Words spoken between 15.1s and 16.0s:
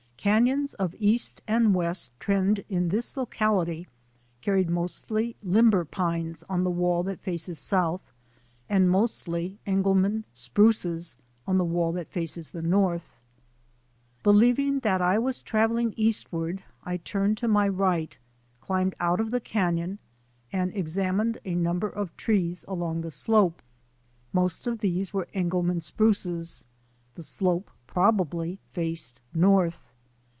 was travel ling